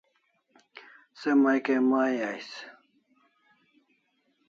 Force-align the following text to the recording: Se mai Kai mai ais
Se 1.19 1.31
mai 1.41 1.59
Kai 1.65 1.79
mai 1.91 2.15
ais 2.31 2.49